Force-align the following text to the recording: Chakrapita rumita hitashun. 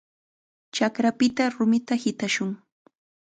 Chakrapita 0.77 1.43
rumita 1.55 1.95
hitashun. 2.03 2.49